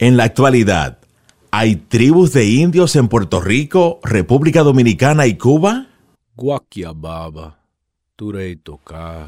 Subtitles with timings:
[0.00, 0.98] En la actualidad,
[1.50, 5.86] ¿hay tribus de indios en Puerto Rico, República Dominicana y Cuba?
[6.36, 7.58] Guaquiababa,
[8.14, 9.26] Turei Toca,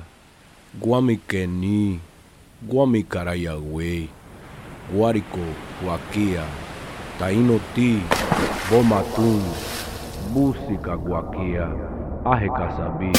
[0.80, 1.98] Guamiquení,
[2.68, 4.08] Guamicarayagüey,
[4.94, 5.40] Guárico,
[5.82, 6.44] Guaquia,
[7.18, 8.00] Tainoti,
[8.70, 9.42] Bomatún,
[10.32, 11.68] Búsica Guaquia,
[12.24, 13.10] Ajecasabí,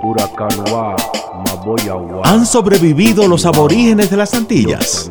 [0.00, 1.17] Huracanua, Maboyahuá.
[2.24, 5.10] ¿Han sobrevivido los aborígenes de las Antillas?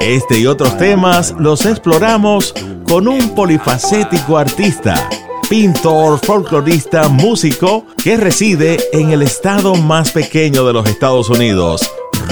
[0.00, 2.54] Este y otros temas los exploramos
[2.86, 5.08] con un polifacético artista,
[5.48, 11.82] pintor, folclorista, músico que reside en el estado más pequeño de los Estados Unidos,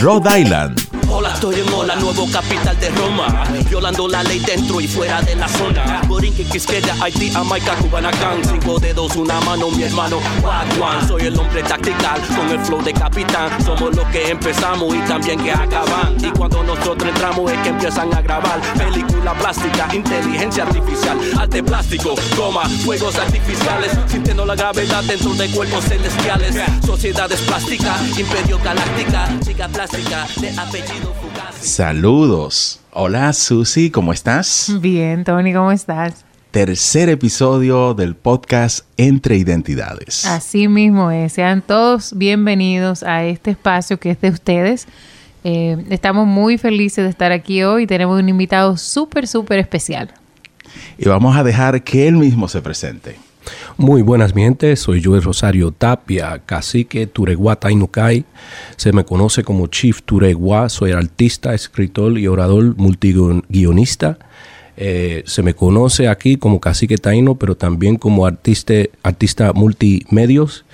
[0.01, 1.02] Rhode Island.
[1.35, 3.45] Estoy en Hola, nuevo capital de Roma.
[3.69, 6.01] Violando la ley dentro y fuera de la zona.
[6.07, 8.45] Borinque, Quisqueya, Haití, Jamaica, Cubanacán.
[8.45, 10.19] Cinco dedos, una mano, mi hermano.
[10.43, 13.51] Wagwan, soy el hombre tactical con el flow de capitán.
[13.65, 16.17] Somos los que empezamos y también que acaban.
[16.21, 18.61] Y cuando nosotros entramos es que empiezan a grabar.
[18.77, 21.19] Película plástica, inteligencia artificial.
[21.39, 23.93] Arte plástico, goma, fuegos artificiales.
[24.07, 26.55] Sintiendo la gravedad dentro de cuerpos celestiales.
[26.85, 29.29] Sociedades plásticas, imperio galáctica.
[29.45, 31.22] Chica plástica, de apellido.
[31.63, 32.81] Saludos.
[32.91, 34.73] Hola Susi, ¿cómo estás?
[34.81, 36.25] Bien, Tony, ¿cómo estás?
[36.51, 40.27] Tercer episodio del podcast Entre Identidades.
[40.27, 41.35] Así mismo es.
[41.35, 44.89] Sean todos bienvenidos a este espacio que es de ustedes.
[45.45, 47.87] Eh, estamos muy felices de estar aquí hoy.
[47.87, 50.13] Tenemos un invitado súper, súper especial.
[50.99, 53.17] Y vamos a dejar que él mismo se presente.
[53.83, 54.77] Muy buenas, mi gente.
[54.77, 58.25] Soy Joel Rosario Tapia, cacique Tureguá Tainucay.
[58.77, 60.69] Se me conoce como Chief Tureguá.
[60.69, 64.21] Soy artista, escritor y orador multiguionista.
[64.77, 70.65] Eh, se me conoce aquí como cacique taíno, pero también como artista, artista multimedios.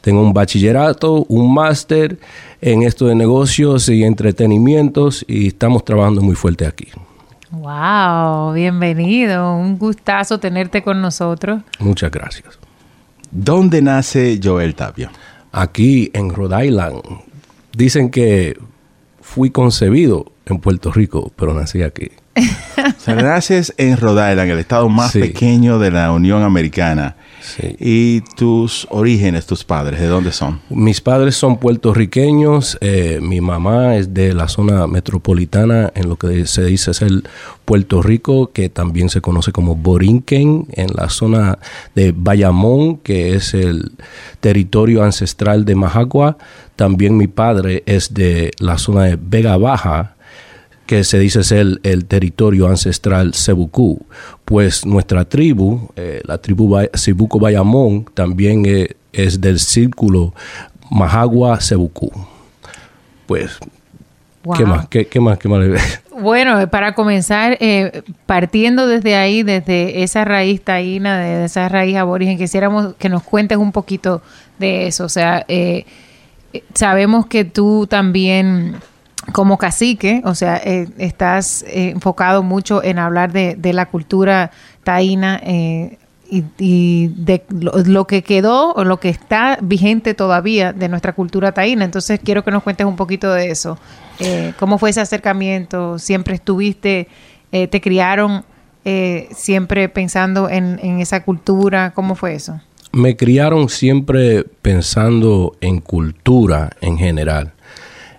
[0.00, 2.18] Tengo un bachillerato, un máster
[2.60, 6.88] en esto de negocios y entretenimientos y estamos trabajando muy fuerte aquí.
[7.50, 9.54] Wow, bienvenido.
[9.56, 11.62] Un gustazo tenerte con nosotros.
[11.78, 12.58] Muchas gracias.
[13.30, 15.10] ¿Dónde nace Joel Tapia?
[15.52, 17.00] Aquí en Rhode Island.
[17.72, 18.58] Dicen que
[19.20, 22.10] fui concebido en Puerto Rico, pero nací aquí.
[22.86, 25.20] O sea, naces en Rhode Island, el estado más Sí.
[25.20, 27.14] pequeño de la Unión Americana.
[27.46, 27.76] Sí.
[27.78, 30.60] ¿Y tus orígenes, tus padres, de dónde son?
[30.68, 36.46] Mis padres son puertorriqueños, eh, mi mamá es de la zona metropolitana, en lo que
[36.46, 37.22] se dice es el
[37.64, 41.58] Puerto Rico, que también se conoce como Borinquen, en la zona
[41.94, 43.92] de Bayamón, que es el
[44.40, 46.38] territorio ancestral de Majagua.
[46.74, 50.15] También mi padre es de la zona de Vega Baja,
[50.86, 54.06] que se dice es el, el territorio ancestral Cebucú.
[54.44, 60.32] Pues nuestra tribu, eh, la tribu Cebuco Bayamón, también eh, es del círculo
[60.90, 62.10] Majagua Cebucú.
[63.26, 63.58] Pues,
[64.56, 64.86] ¿qué más?
[64.88, 65.38] ¿Qué, qué más?
[65.38, 65.78] ¿Qué más le
[66.20, 71.96] Bueno, eh, para comenzar, eh, partiendo desde ahí, desde esa raíz taína, de esa raíz
[71.96, 74.22] aborigen, quisiéramos que nos cuentes un poquito
[74.58, 75.04] de eso.
[75.04, 75.44] O sea,
[76.72, 78.76] sabemos que tú también,
[79.32, 84.50] como cacique, o sea, eh, estás eh, enfocado mucho en hablar de, la cultura
[84.84, 85.98] taína eh,
[86.30, 91.12] y, y de lo, lo que quedó o lo que está vigente todavía de nuestra
[91.12, 91.84] cultura taína.
[91.84, 93.78] Entonces, quiero que nos cuentes un poquito de eso.
[94.20, 95.98] Eh, ¿Cómo fue ese acercamiento?
[95.98, 97.08] ¿Siempre estuviste,
[97.50, 98.44] te criaron
[99.34, 101.92] siempre pensando en, en esa cultura?
[101.94, 102.60] ¿Cómo fue eso?
[102.92, 107.52] Me criaron siempre pensando en cultura en general.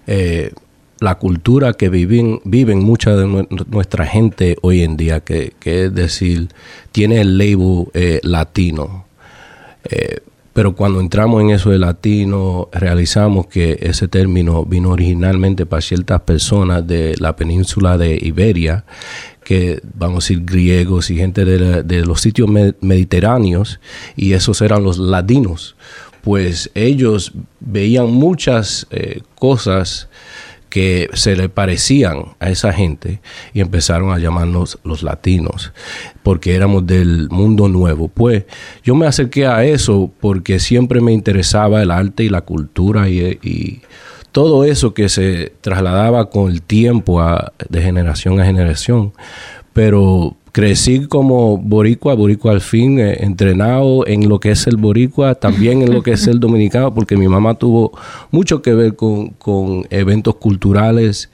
[0.08, 0.52] Eh,
[1.00, 5.94] la cultura que viven, viven mucha de nue- nuestra gente hoy en día, que, es
[5.94, 6.50] decir,
[6.92, 9.06] tiene el label eh, latino.
[9.90, 10.20] Eh,
[10.54, 16.22] pero cuando entramos en eso de latino, realizamos que ese término vino originalmente para ciertas
[16.22, 18.84] personas de la península de Iberia,
[19.44, 23.80] que vamos a decir griegos y gente de, la- de los sitios me- mediterráneos,
[24.16, 25.76] y esos eran los ladinos.
[26.24, 30.10] Pues ellos veían muchas eh, cosas
[30.70, 33.20] que se le parecían a esa gente
[33.54, 35.74] y empezaron a llamarnos los latinos
[36.24, 38.08] porque éramos del mundo nuevo.
[38.08, 38.46] Pues
[38.84, 43.40] yo me acerqué a eso porque siempre me interesaba el arte y la cultura y,
[43.44, 43.82] y
[44.32, 49.14] todo eso que se trasladaba con el tiempo a- de generación a generación.
[49.74, 55.36] Pero crecí como boricua, boricua al fin, eh, entrenado en lo que es el boricua,
[55.36, 57.92] también en lo que es el dominicano, porque mi mamá tuvo
[58.32, 61.30] mucho que ver con, con eventos culturales,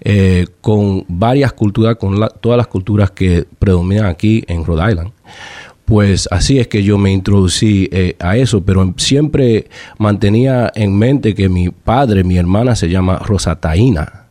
[0.00, 5.10] eh, con varias culturas, con la- todas las culturas que predominan aquí en Rhode Island.
[5.84, 9.68] Pues así es que yo me introducí eh, a eso, pero siempre
[9.98, 14.27] mantenía en mente que mi padre, mi hermana se llama Rosa Taína.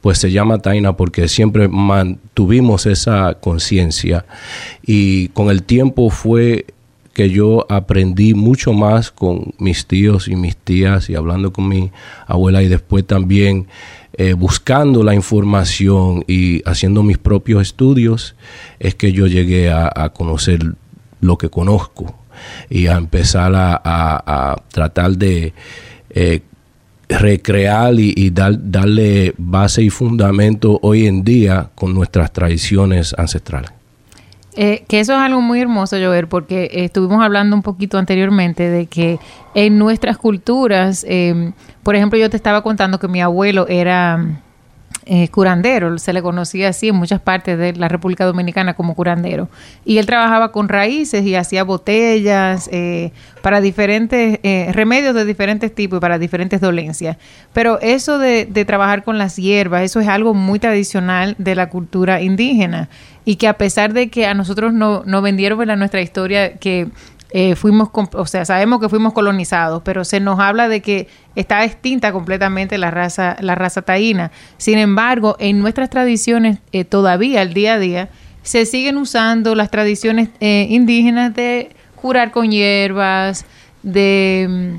[0.00, 4.24] Pues se llama taína porque siempre mantuvimos esa conciencia
[4.84, 6.66] y con el tiempo fue
[7.18, 11.90] que yo aprendí mucho más con mis tíos y mis tías y hablando con mi
[12.28, 13.66] abuela y después también
[14.20, 18.36] eh, buscando la información y haciendo mis propios estudios,
[18.78, 20.60] es que yo llegué a, conocer
[21.20, 22.16] lo que conozco
[22.70, 25.52] y a empezar a, tratar de
[26.10, 26.40] eh,
[27.08, 33.70] recrear y, darle base y fundamento hoy en día con nuestras tradiciones ancestrales.
[34.56, 38.86] Eh, que eso es algo muy hermoso, Jover, porque estuvimos hablando un poquito anteriormente de
[38.86, 39.18] que
[39.54, 41.52] en nuestras culturas, eh,
[41.84, 44.42] por ejemplo, yo te estaba contando que mi abuelo era
[45.10, 49.48] eh, curandero, se le conocía así en muchas partes de la República Dominicana como curandero.
[49.84, 55.74] Y él trabajaba con raíces y hacía botellas eh, para diferentes eh, remedios de diferentes
[55.74, 57.16] tipos y para diferentes dolencias.
[57.54, 61.70] Pero eso de, de trabajar con las hierbas, eso es algo muy tradicional de la
[61.70, 62.90] cultura indígena
[63.24, 66.88] y que a pesar de que a nosotros no, no vendieron en nuestra historia que
[67.30, 71.62] eh, fuimos, o sea, sabemos que fuimos colonizados, pero se nos habla de que está
[71.64, 74.30] extinta completamente la raza, la raza taína.
[74.56, 78.08] Sin embargo, en nuestras tradiciones eh, todavía, al día a día,
[78.42, 83.44] se siguen usando las tradiciones eh, indígenas de curar con hierbas,
[83.82, 84.78] de,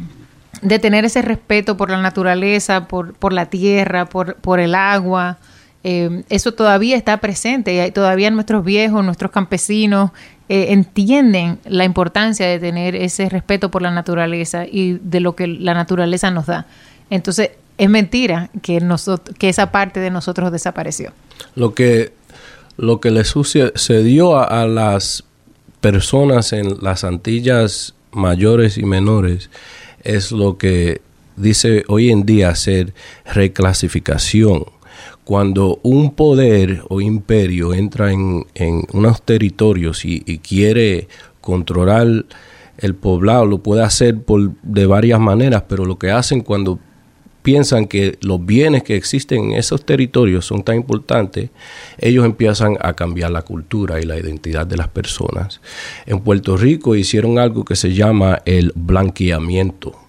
[0.63, 5.37] de, tener ese respeto por la naturaleza, por, por la tierra, por, por el agua.
[5.83, 10.11] eso todavía está presente y todavía nuestros viejos, nuestros campesinos
[10.49, 15.45] eh, entienden la importancia de tener ese respeto por la naturaleza y de lo que
[15.45, 16.65] la naturaleza nos da.
[17.11, 18.81] Entonces, es mentira que,
[19.37, 21.11] que esa parte de nosotros desapareció.
[21.55, 22.13] Lo que,
[22.77, 25.23] lo que le sucedió a las
[25.81, 29.49] personas en las Antillas mayores y menores
[30.03, 31.01] es lo que
[31.39, 32.93] dice hoy en día ser
[33.25, 34.65] reclasificación
[35.29, 38.47] cuando un poder o imperio entra en,
[38.93, 41.07] unos territorios y, quiere
[41.39, 42.25] controlar
[42.79, 46.79] el poblado, lo puede hacer por, de varias maneras, pero lo que hacen cuando
[47.43, 51.51] piensan que los bienes que existen en esos territorios son tan importantes,
[51.99, 55.61] ellos empiezan a cambiar la cultura y la identidad de las personas.
[56.07, 60.08] En Puerto Rico hicieron algo que se llama el blanqueamiento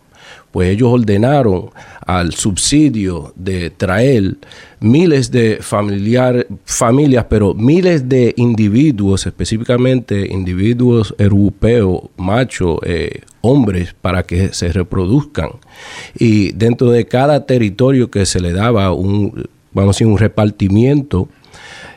[0.52, 1.70] pues ellos ordenaron
[2.06, 4.36] al subsidio de traer
[4.80, 14.24] miles de familiar, familias, pero miles de individuos, específicamente individuos europeos, machos, eh, hombres, para
[14.24, 15.50] que se reproduzcan.
[16.18, 21.28] Y dentro de cada territorio que se le daba un, vamos a decir, un repartimiento,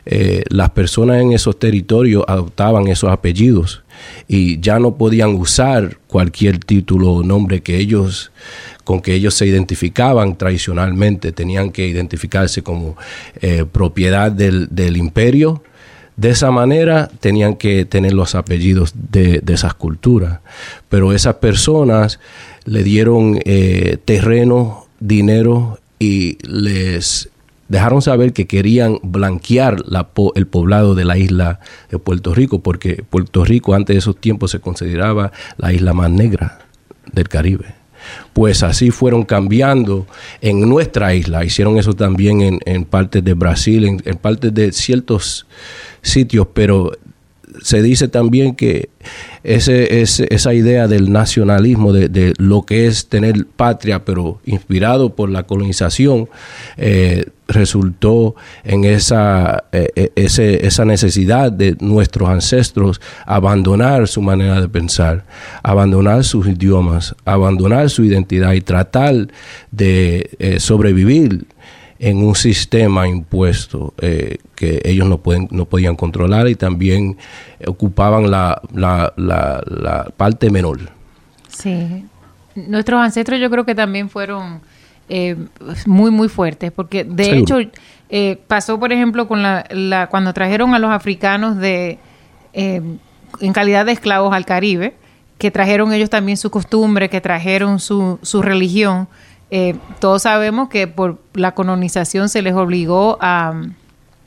[0.05, 3.83] eh, las personas en esos territorios adoptaban esos apellidos
[4.27, 8.31] y ya no podían usar cualquier título o nombre que ellos
[8.83, 12.97] con que ellos se identificaban tradicionalmente, tenían que identificarse como
[13.41, 15.63] eh, propiedad del, imperio.
[16.17, 20.39] De esa manera tenían que tener los apellidos de, esas culturas.
[20.89, 22.19] Pero esas personas
[22.65, 27.29] le dieron eh, terreno, dinero y les
[27.73, 29.77] dejaron saber que querían blanquear
[30.35, 31.59] el poblado de la isla
[31.89, 36.11] de Puerto Rico, porque Puerto Rico antes de esos tiempos se consideraba la isla más
[36.11, 36.59] negra
[37.11, 37.73] del Caribe.
[38.33, 40.05] Pues así fueron cambiando
[40.39, 41.43] en nuestra isla.
[41.43, 45.47] Hicieron eso también en, en partes de Brasil, en, en partes de ciertos
[46.03, 46.91] sitios, pero
[47.61, 48.89] se dice también que
[49.43, 55.43] ese, esa idea del nacionalismo, de, lo que es tener patria, pero inspirado por la
[55.43, 56.29] colonización,
[56.77, 64.69] eh, resultó en esa, eh, eh, esa necesidad de nuestros ancestros abandonar su manera de
[64.69, 65.25] pensar,
[65.61, 69.27] abandonar sus idiomas, abandonar su identidad y tratar
[69.71, 71.45] de sobrevivir
[71.99, 77.17] en un sistema impuesto eh, que ellos no, pueden, no podían controlar y también
[77.65, 80.79] ocupaban la, la, la, parte menor.
[81.47, 82.05] Sí.
[82.55, 84.61] Nuestros ancestros yo creo que también fueron
[85.09, 85.35] eh,
[85.85, 87.57] muy, muy fuertes, porque de hecho
[88.09, 91.99] eh, pasó, por ejemplo, con la, la, cuando trajeron a los africanos de
[92.53, 94.93] en calidad de esclavos al Caribe,
[95.37, 99.07] que trajeron ellos también su costumbre, que trajeron su, su religión,
[99.55, 103.53] eh, todos sabemos que por la colonización se les obligó a,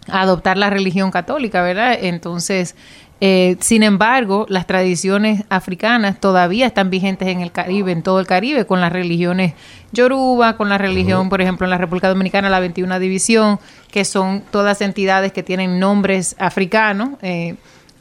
[0.06, 1.98] adoptar la religión católica, ¿verdad?
[2.00, 2.76] Entonces,
[3.20, 8.26] eh, sin embargo, las tradiciones africanas todavía están vigentes en el Caribe, en todo el
[8.28, 9.54] Caribe, con las religiones
[9.90, 13.58] yoruba, con la religión, por ejemplo, en la República Dominicana, la 21 División,
[13.90, 17.18] que son todas entidades que tienen nombres africanos.
[17.22, 17.56] Eh,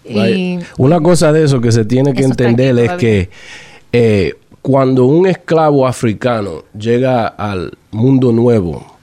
[0.07, 5.85] y Una cosa de eso que se tiene que entender es que cuando un esclavo
[5.85, 8.97] africano llega al mundo nuevo,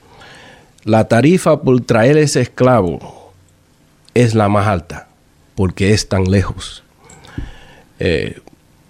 [0.83, 3.31] la tarifa por traer ese esclavo
[4.13, 5.07] es la más alta,
[5.55, 6.83] porque es tan lejos.
[7.97, 8.41] Eh,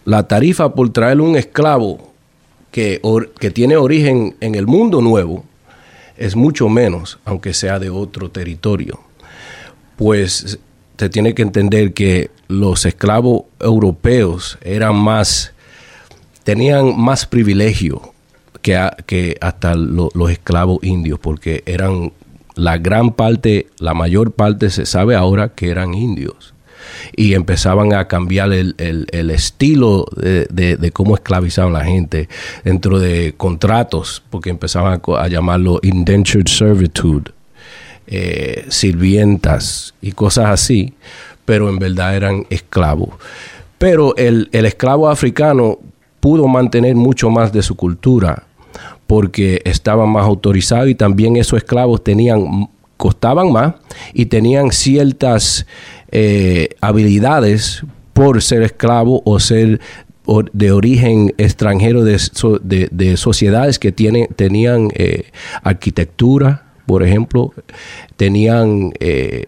[0.04, 2.12] la tarifa por traer un esclavo
[2.72, 3.00] que,
[3.40, 5.46] que tiene origen en el mundo nuevo
[6.18, 9.00] es mucho menos, aunque sea de otro territorio.
[9.96, 10.58] Pues
[10.98, 15.53] se tiene que entender que los esclavos europeos eran más,
[16.44, 18.14] tenían más privilegio
[18.62, 22.12] que, que hasta los esclavos indios, porque eran
[22.56, 26.54] la gran parte, la mayor parte se sabe ahora que eran indios.
[27.16, 28.76] Y empezaban a cambiar el,
[29.32, 32.28] estilo de, cómo esclavizaban a la gente
[32.64, 37.32] dentro de contratos, porque empezaban a llamarlo indentured servitude
[38.06, 40.94] eh, sirvientas y cosas así,
[41.46, 43.12] pero en verdad eran esclavos.
[43.78, 45.80] Pero el, esclavo africano
[46.24, 48.44] pudo mantener mucho más de su cultura
[49.08, 53.74] porque estaba más autorizado y también esos esclavos tenían costaban más
[54.14, 55.68] y tenían ciertas
[56.12, 59.82] eh, habilidades por ser esclavo o ser
[60.54, 62.18] de origen extranjero de,
[62.90, 65.26] de, sociedades que tenían eh,
[65.62, 67.52] arquitectura, por ejemplo,
[68.16, 69.48] tenían, eh,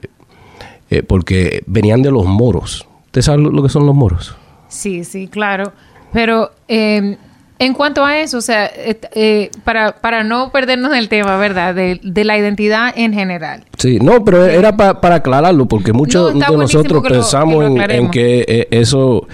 [0.89, 2.86] eh, porque venían de los moros.
[3.05, 4.36] ¿Usted sabe lo que son los moros?
[4.67, 5.72] Sí, sí, claro.
[6.14, 7.18] Pero em,
[7.60, 11.74] en cuanto a eso, o sea, eh, para, para no perdernos el tema, ¿verdad?
[11.76, 13.64] De, la identidad en general.
[13.78, 19.28] Sí, no, pero era para aclararlo, porque muchos de nosotros pensamos en, que eso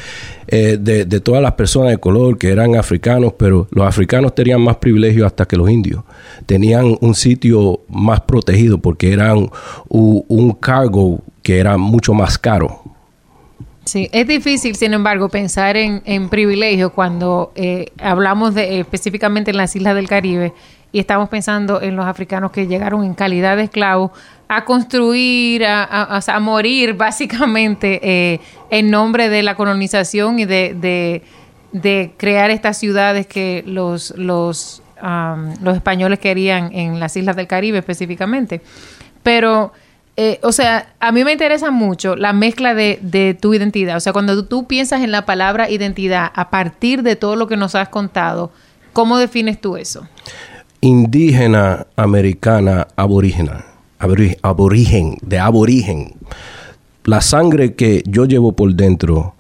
[0.53, 4.75] eh, de, todas las personas de color que eran africanos, pero los africanos tenían más
[4.75, 6.03] privilegios hasta que los indios.
[6.45, 9.49] Tenían un sitio más protegido porque eran
[9.87, 12.81] un, cargo que era mucho más caro.
[13.91, 19.57] Sí, es difícil, sin embargo, pensar en, en privilegio cuando eh, hablamos de, específicamente en
[19.57, 20.53] las islas del Caribe
[20.93, 24.11] y estamos pensando en los africanos que llegaron en calidad de esclavos
[24.47, 31.21] a construir, a, morir básicamente eh, en nombre de la colonización y de,
[32.15, 34.81] crear estas ciudades que los, los,
[35.61, 38.61] los españoles querían en las islas del Caribe específicamente.
[39.21, 39.73] Pero,
[40.23, 43.97] eh, o sea, a mí me interesa mucho la mezcla de, tu identidad.
[43.97, 47.57] O sea, cuando tú piensas en la palabra identidad a partir de todo lo que
[47.57, 48.51] nos has contado,
[48.93, 50.07] ¿cómo defines tú eso?
[50.79, 53.65] Indígena americana aborígena
[53.97, 56.13] aborigen, de aborigen.
[57.03, 59.33] La sangre que yo llevo por dentro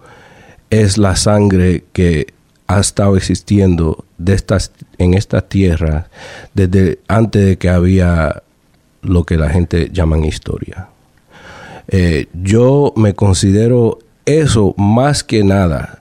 [0.71, 2.33] es la sangre que
[2.65, 6.09] ha estado existiendo estas, en esta tierra
[6.55, 8.41] desde antes de que había
[9.01, 10.89] lo que la gente llaman historia.
[11.87, 15.99] Eh, yo me considero eso más que nada.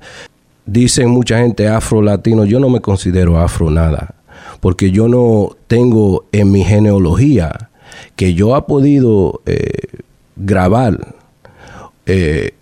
[0.66, 4.14] Dicen mucha gente afro-latino, yo no me considero afro nada,
[4.60, 7.70] porque yo no tengo en mi genealogía
[8.14, 9.98] que yo ha podido eh,
[10.36, 11.14] grabar
[12.06, 12.54] eh,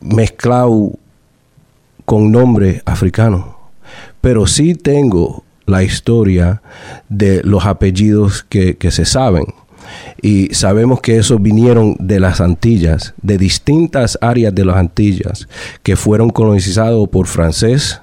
[0.00, 0.92] mezclado
[2.04, 3.44] con nombres africanos,
[4.20, 6.62] pero sí tengo la historia
[7.08, 9.46] de los apellidos que, se saben.
[10.22, 15.48] Y sabemos que esos vinieron de las Antillas, de distintas áreas de las Antillas,
[15.82, 18.00] que fueron colonizados por francés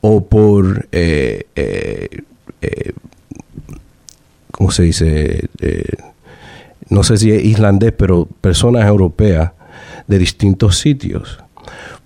[0.00, 1.46] o por eh,
[4.56, 5.48] ¿cómo se dice?
[5.60, 5.84] Eh,
[6.88, 9.52] no sé si es islandés, pero personas europeas
[10.06, 11.38] de distintos sitios.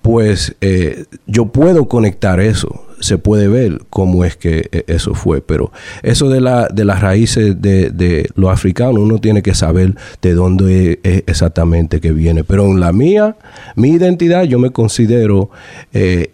[0.02, 5.40] Pues eh, yo puedo conectar eso, se puede ver cómo es que eh, eso fue,
[5.40, 9.95] pero eso de, la, de las raíces de, de los africanos, uno tiene que saber
[10.23, 12.45] de dónde es exactamente que viene.
[12.45, 13.37] Pero en la mía,
[13.75, 15.50] mi identidad, yo me considero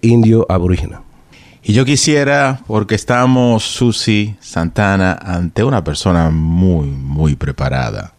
[0.02, 1.02] indio aborígena.
[1.68, 8.12] Y yo quisiera, porque estamos, Susi Santana, ante una persona muy, muy preparada,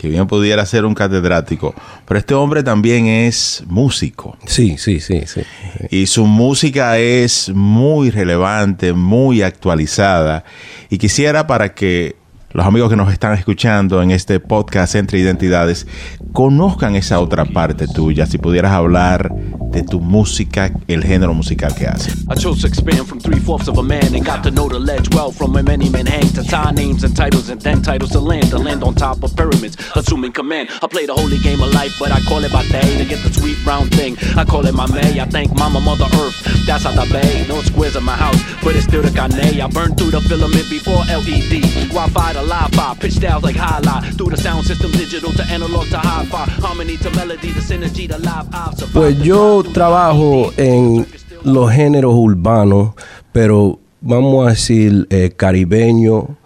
[0.00, 1.74] que bien pudiera ser un catedrático,
[2.06, 4.34] pero este hombre también es músico.
[4.46, 5.42] Sí, sí, sí, sí.
[5.90, 10.42] Y su música es muy relevante, muy actualizada.
[10.88, 12.16] Y quisiera para que
[12.52, 15.86] los amigos que nos están escuchando en este podcast Entre Identidades
[16.32, 19.32] conozcan esa otra parte tuya, si pudieras hablar
[19.70, 22.24] de tu música, el género musical que haces.
[22.28, 24.78] I chose to expand from three fourths of a man and got to know the
[24.78, 28.10] ledge well from where many men hang to tie names and titles and then titles
[28.10, 30.68] to land, to land on top of pyramids, assuming command.
[30.82, 33.22] I play the holy game of life, but I call it by day to get
[33.22, 34.16] the sweet round thing.
[34.36, 35.20] I call it my May.
[35.20, 36.66] I thank Mama, Mother Earth.
[36.66, 37.46] That's how the bay.
[37.48, 39.60] No squares in my house, but it's still the Kanye.
[39.60, 41.62] I burned through the filament before LED.
[41.94, 44.14] Wi-Fi to live pitch styles like highlight.
[44.16, 48.18] Through the sound system digital to analog to hi-fi, harmony to melody, the synergy to
[48.18, 48.46] live.
[48.92, 51.06] Pues yo trabajo en
[51.44, 52.94] los géneros urbanos,
[53.32, 56.36] pero vamos a decir eh, caribeño,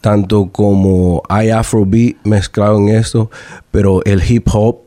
[0.00, 3.30] tanto como hay afrobeat mezclado en esto,
[3.70, 4.78] pero el hip hop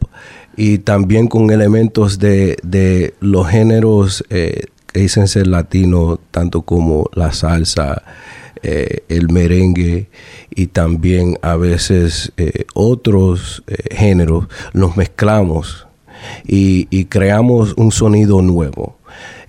[0.56, 7.10] y también con elementos de, de los géneros eh, que dicen ser latinos, tanto como
[7.14, 8.02] la salsa,
[8.64, 10.08] eh, el merengue
[10.50, 15.88] y también a veces eh, otros géneros, los mezclamos
[16.46, 18.98] y, creamos un sonido nuevo.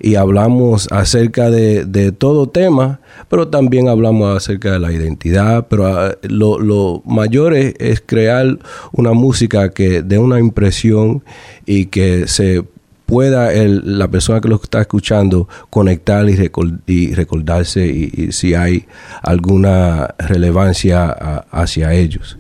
[0.00, 5.87] Y hablamos acerca de, de, todo tema, pero también hablamos acerca de la identidad, pero
[5.87, 8.59] ah, lo, lo, mayor es, crear
[8.93, 11.25] una música que dé una impresión
[11.67, 12.65] y que se
[13.09, 16.50] pueda el, la persona que lo está escuchando conectar y,
[16.87, 18.85] y recordarse y, si hay
[19.23, 21.09] alguna relevancia
[21.50, 22.37] hacia ellos.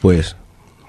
[0.00, 0.36] Pues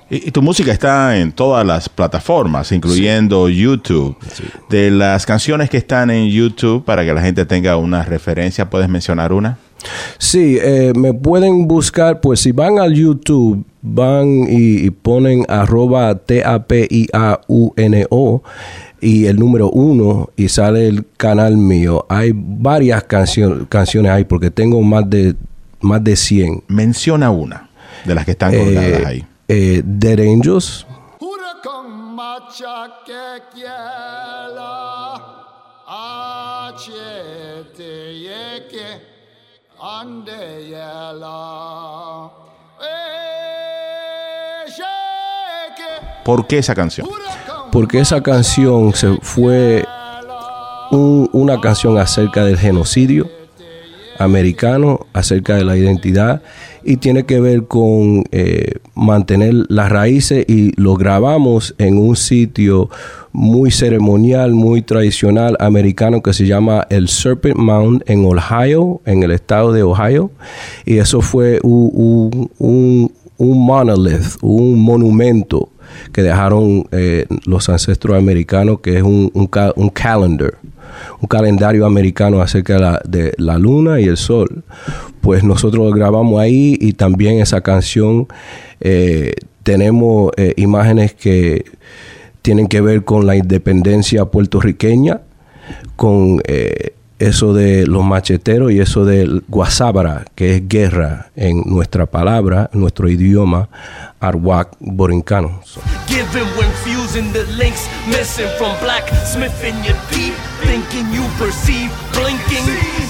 [0.08, 4.16] y, tu música está en todas las plataformas, incluyendo YouTube.
[4.70, 8.88] De las canciones que están en YouTube, para que la gente tenga una referencia, ¿puedes
[8.88, 9.58] mencionar una?
[10.20, 16.84] Sí, eh, me pueden buscar, pues si van al YouTube, van y, ponen arroba T-A-P-I-A-U-N-O
[19.02, 22.06] y el número uno y sale el canal mío.
[22.10, 25.36] Hay varias canciones ahí porque tengo más de,
[25.82, 26.64] más de 100.
[26.68, 27.70] Menciona una
[28.06, 30.86] de las que están colgadas eh, ahí eh, Dead Angels.
[46.24, 47.08] ¿Por qué esa canción?
[47.72, 49.86] Porque esa canción se fue
[50.92, 53.30] una canción acerca del genocidio
[54.20, 56.42] americano, acerca de la identidad
[56.84, 62.90] y tiene que ver con eh, mantener las raíces y lo grabamos en un sitio
[63.32, 69.32] muy ceremonial, muy tradicional americano que se llama el Serpent Mound en Ohio, en el
[69.32, 70.32] estado de Ohio.
[70.86, 72.50] Y eso fue un,
[73.38, 75.70] monolith, un monumento
[76.12, 80.56] que dejaron eh, los ancestros americanos, que es un, un, un calendar
[81.22, 84.64] un calendario americano acerca de la, luna y el sol.
[85.22, 88.28] Pues nosotros lo grabamos ahí y también esa canción
[88.80, 89.34] eh,
[89.64, 91.66] tenemos eh, imágenes que
[92.42, 95.22] tienen que ver con la independencia puertorriqueña,
[95.96, 96.42] con
[97.20, 103.10] eso de los macheteros y eso del guasábara, que es guerra en nuestra palabra, nuestro
[103.10, 103.70] idioma
[104.20, 105.62] arwak borincano.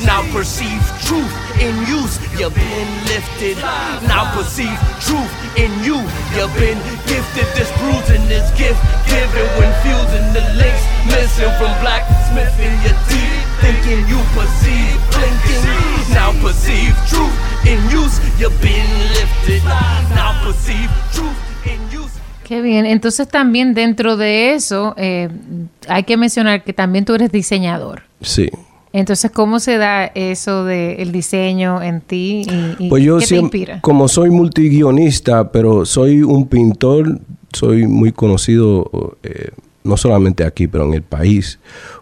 [0.08, 3.58] Now perceive truth in use, you've been lifted,
[4.08, 5.28] now perceive truth
[5.60, 6.00] in you,
[6.32, 6.80] you've been
[7.12, 12.96] gifted, this bruising this gift, given when fusing the links, missing from black, smithing your
[13.12, 17.36] deep, thinking you perceive, blinking, now perceive truth
[17.68, 19.62] in use, you've been lifted,
[20.16, 21.36] now perceive truth
[21.68, 22.14] in use.
[22.46, 25.28] Qué bien, entonces también dentro de eso eh,
[25.90, 28.04] hay que mencionar que también tú eres diseñador.
[28.22, 28.50] Sí.
[28.94, 32.46] Entonces, ¿cómo se da eso del diseño en ti
[32.80, 33.82] y, pues yo qué te inspira?
[33.82, 37.20] Como soy multiguionista, pero soy un pintor,
[37.54, 39.50] soy muy conocido eh,
[39.84, 41.60] no solamente aquí, pero en el país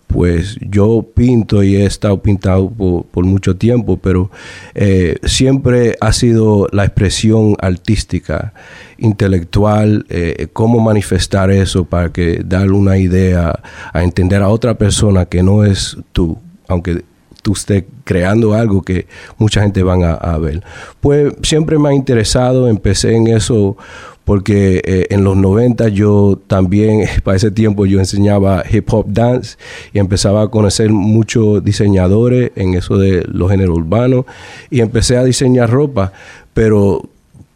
[0.08, 4.30] pues yo pinto y he estado pintado por, mucho tiempo, pero
[4.74, 8.54] eh, siempre ha sido la expresión artística,
[8.98, 13.60] intelectual, eh, cómo manifestar eso para que darle una idea
[13.94, 17.04] a entender a otra persona que no es tú, aunque
[17.46, 19.06] tú estés creando algo que
[19.38, 20.64] mucha gente van a, ver.
[21.00, 23.78] Pues siempre me ha interesado, empecé en eso
[24.24, 29.58] porque eh, en los 90 yo también, para ese tiempo yo enseñaba hip hop dance
[29.94, 34.26] y empezaba a conocer muchos diseñadores en eso de los géneros urbanos
[34.72, 36.14] y empecé a diseñar ropa,
[36.56, 37.08] pero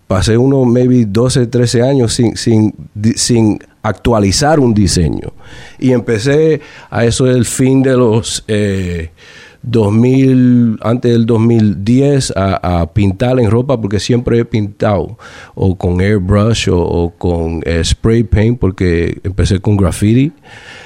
[0.05, 2.75] pasé unos maybe 12, 13 años sin, sin,
[3.15, 5.33] sin actualizar un diseño.
[5.77, 8.43] Y empecé a eso del fin de los...
[8.47, 9.11] Eh,
[9.61, 15.17] 2000, antes del 2010 a, pintar en ropa porque siempre he pintado
[15.53, 20.31] o con airbrush o, con eh, spray paint porque empecé con graffiti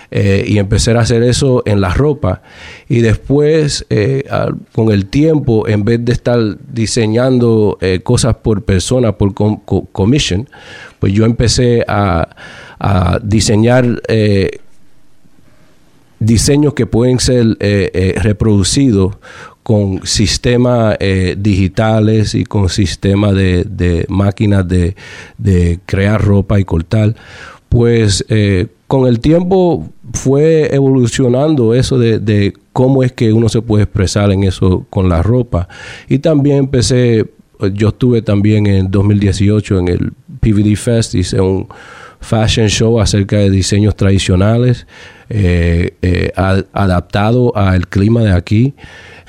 [0.10, 2.42] eh, y empecé a hacer eso en la ropa.
[2.90, 4.24] Y después eh,
[4.74, 6.40] con el tiempo en vez de estar
[6.72, 9.34] diseñando cosas por persona por
[9.92, 10.48] commission
[11.00, 12.30] pues yo empecé a,
[12.84, 14.02] a diseñar
[16.26, 19.16] diseños que pueden ser eh, eh, reproducidos
[19.62, 27.16] con sistemas eh, digitales y con sistemas de, máquinas de, crear ropa y cortar,
[27.70, 28.26] pues
[28.88, 34.32] con el tiempo fue evolucionando eso de, de, cómo es que uno se puede expresar
[34.32, 35.70] en eso con la ropa.
[36.10, 37.26] Y también empecé
[37.74, 41.68] yo estuve también en 2018 en el PVD Fest, hice un
[42.24, 44.88] fashion show acerca de diseños tradicionales
[45.30, 48.74] eh, eh, al clima de aquí,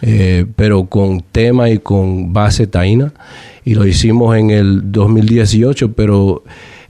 [0.02, 3.12] eh, pero con tema y con base taína.
[3.64, 6.44] Y lo hicimos en el 2018, pero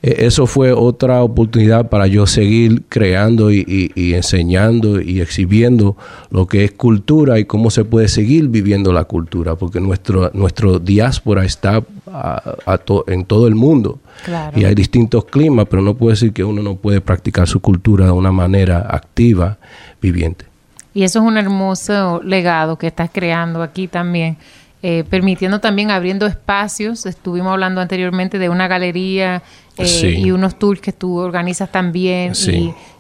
[0.07, 5.97] eso fue otra oportunidad para yo seguir creando y, enseñando y exhibiendo
[6.31, 10.79] lo que es cultura y cómo se puede seguir viviendo la cultura, porque nuestro, nuestro
[10.79, 11.83] diáspora está
[13.07, 13.99] en todo el mundo.
[14.55, 18.05] Y hay distintos climas, pero no puede decir que uno no puede practicar su cultura
[18.05, 19.57] de una manera activa,
[20.03, 20.45] viviente.
[20.93, 24.37] Y eso es un hermoso legado que estás creando aquí también.
[24.87, 27.07] Eh, permitiendo también abriendo espacios.
[27.07, 29.43] Estuvimos hablando anteriormente de una galería
[29.79, 32.35] eh, y unos tours que tú organizas también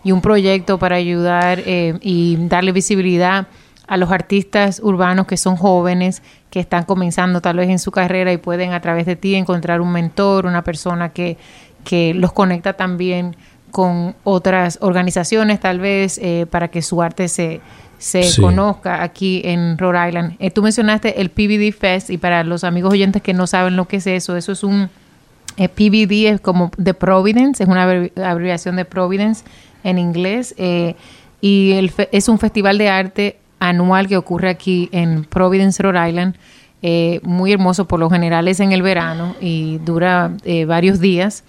[0.02, 3.48] y, un proyecto para ayudar eh, y darle visibilidad
[3.86, 8.32] a los artistas urbanos que son jóvenes, que están comenzando tal vez en su carrera
[8.32, 11.36] y pueden a través de ti encontrar un mentor, una persona que,
[11.84, 13.36] que los conecta también
[13.70, 16.18] con otras organizaciones tal vez
[16.48, 17.60] para que su arte se,
[18.04, 20.36] se conozca aquí en Rhode Island.
[20.38, 23.88] Eh, tú mencionaste el PBD Fest y para los amigos oyentes que no saben lo
[23.88, 24.90] que es eso, eso es un
[25.56, 29.42] eh, PBD es como de Providence, es una abreviación de Providence
[29.84, 30.96] en inglés eh,
[31.40, 36.36] y el es un festival de arte anual que ocurre aquí en Providence, Rhode Island.
[37.22, 40.30] muy hermoso, por lo general es en el verano y dura
[40.66, 41.42] varios días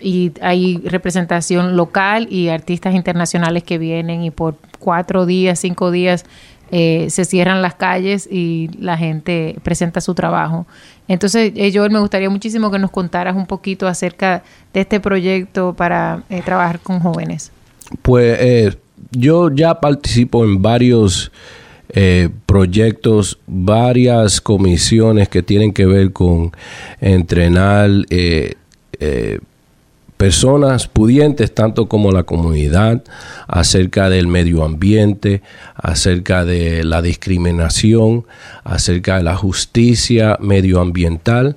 [0.00, 6.24] y hay representación local y artistas internacionales que vienen y por cuatro días, cinco días
[6.70, 10.66] eh, se cierran las calles y la gente presenta su trabajo.
[11.08, 14.42] Entonces, eh, Joel, me gustaría muchísimo que nos contaras un poquito acerca
[14.74, 17.50] de este proyecto para eh, trabajar con jóvenes.
[18.02, 18.76] Pues
[19.12, 21.32] yo ya participo en varios
[22.44, 26.52] proyectos, varias comisiones que tienen que ver con
[27.00, 27.88] entrenar
[30.18, 33.02] personas pudientes, tanto como la comunidad,
[33.46, 35.42] acerca del medio ambiente,
[35.76, 38.26] acerca de la discriminación,
[38.64, 41.56] acerca de la justicia medioambiental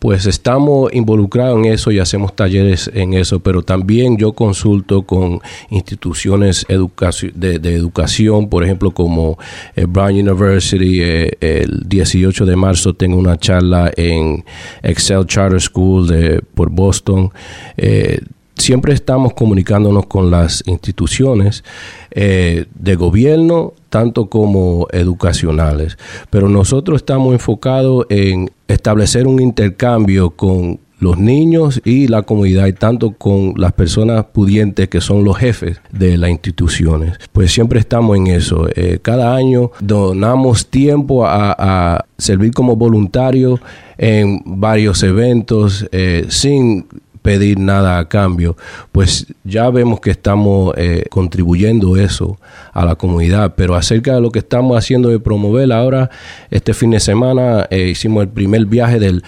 [0.00, 5.40] pues estamos involucrados en eso y hacemos talleres en eso, pero también yo consulto con
[5.68, 9.38] instituciones de, educación, por ejemplo, como
[9.76, 11.02] eh, Brown University.
[11.02, 14.42] Eh, el 18 de marzo tengo una charla en
[14.82, 17.30] Excel Charter School de, por Boston.
[17.76, 18.20] Eh,
[18.60, 21.64] siempre estamos comunicándonos con las instituciones
[22.12, 25.96] de gobierno, tanto como educacionales.
[26.28, 32.74] Pero nosotros estamos enfocados en establecer un intercambio con los niños y la comunidad y
[32.74, 37.18] tanto con las personas pudientes que son los jefes de las instituciones.
[37.32, 38.68] Pues siempre estamos en eso.
[38.74, 43.58] Eh, cada año donamos tiempo a, servir como voluntario
[43.96, 46.86] en varios eventos eh, sin
[47.22, 48.56] pedir nada a cambio,
[48.92, 52.38] pues ya vemos que estamos eh, contribuyendo eso
[52.72, 53.54] a la comunidad.
[53.56, 56.10] Pero acerca de lo que estamos haciendo de promover, ahora
[56.50, 59.22] este fin de semana eh, hicimos el primer viaje del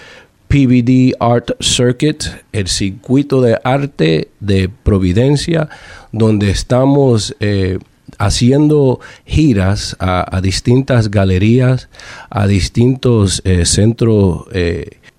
[0.47, 5.69] PVD Art Circuit, el circuito de arte de Providencia,
[6.11, 7.79] donde estamos eh,
[8.19, 11.89] haciendo giras a, distintas galerías,
[12.29, 14.45] a distintos centros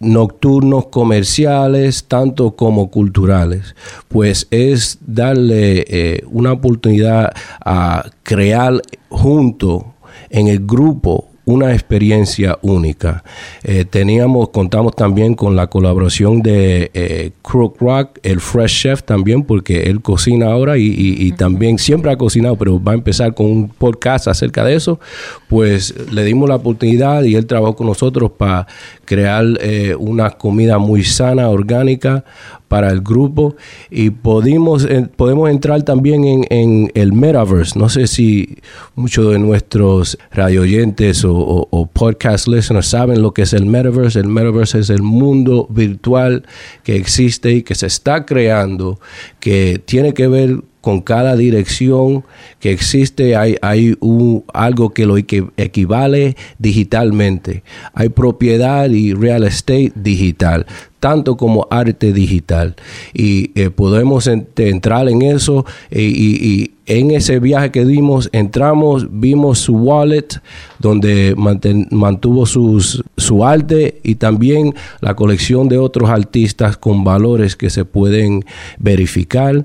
[0.00, 3.74] nocturnos comerciales, tanto como culturales,
[4.08, 7.32] pues es darle eh, una oportunidad
[7.64, 9.94] a crear junto
[10.30, 13.22] en el grupo una experiencia única.
[13.62, 19.42] Eh, teníamos, contamos también con la colaboración de eh, Crook Rock, el Fresh Chef también,
[19.42, 23.68] porque él cocina ahora y, también siempre ha cocinado, pero va a empezar con un
[23.68, 25.00] podcast acerca de eso.
[25.48, 28.66] Pues le dimos la oportunidad y él trabajó con nosotros para
[29.04, 32.24] crear eh, una comida muy sana, orgánica,
[32.68, 33.56] para el grupo
[33.90, 37.78] y podemos, podemos entrar también en, el metaverse.
[37.78, 38.58] No sé si
[38.94, 44.20] muchos de nuestros radio oyentes o, podcast listeners saben lo que es el metaverse.
[44.20, 46.46] El metaverse es el mundo virtual
[46.82, 48.98] que existe y que se está creando,
[49.40, 52.24] que tiene que ver con cada dirección
[52.60, 53.96] que existe hay, hay
[54.52, 57.62] algo que lo equivale digitalmente.
[57.94, 60.66] Hay propiedad y real estate digital
[61.04, 62.76] tanto como arte digital.
[63.12, 69.58] Y eh, podemos entrar en eso eh, y, en ese viaje que dimos, entramos, vimos
[69.58, 70.40] su wallet
[70.78, 77.84] donde mantuvo su arte y también la colección de otros artistas con valores que se
[77.84, 78.44] pueden
[78.78, 79.64] verificar.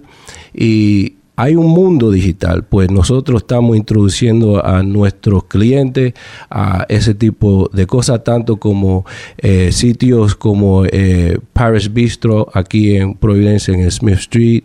[0.62, 6.14] Y hay un mundo digital, pues nosotros estamos introduciendo a nuestros clientes
[6.50, 9.06] a ese tipo de cosas, tanto como
[9.38, 14.64] eh, sitios como eh, Paris Bistro aquí en Providencia, en Smith Street,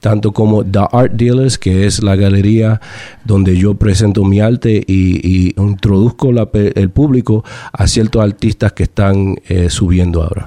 [0.00, 2.80] tanto como The Art Dealers, que es la galería
[3.24, 9.70] donde yo presento mi arte y, introduzco el público a ciertos artistas que están eh,
[9.70, 10.44] subiendo ahora.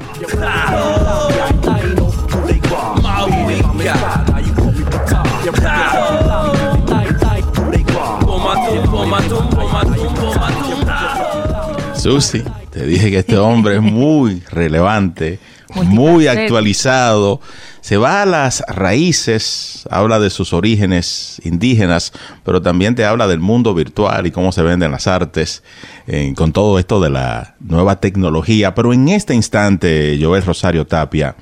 [11.95, 15.39] Susi, te dije que este hombre es muy relevante,
[15.75, 17.41] muy actualizado.
[17.81, 23.39] Se va a las raíces, habla de sus orígenes indígenas, pero también te habla del
[23.39, 25.63] mundo virtual y cómo se venden las artes
[26.07, 28.75] eh, con todo esto de la nueva tecnología.
[28.75, 31.35] Pero en este instante, Joel Rosario Tapia,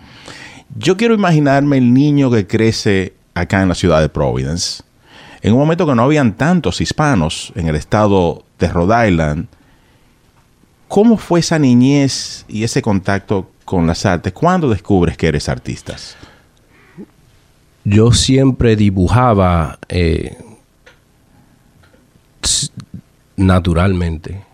[0.75, 4.83] yo quiero imaginarme el niño que crece acá en la ciudad de Providence,
[5.41, 9.47] en un momento que no habían tantos hispanos en el estado de Rhode Island.
[10.87, 14.33] ¿Cómo fue esa niñez y ese contacto con las artes?
[14.33, 15.95] ¿Cuándo descubres que eres artista?
[17.83, 20.37] Yo siempre dibujaba eh,
[23.35, 24.46] naturalmente.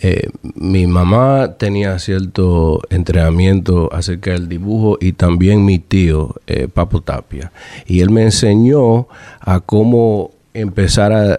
[0.00, 7.00] Eh, mi mamá tenía cierto entrenamiento acerca del dibujo y también mi tío, eh, Papo
[7.00, 7.50] Tapia.
[7.86, 9.08] Y él me enseñó
[9.40, 11.38] a cómo empezar a,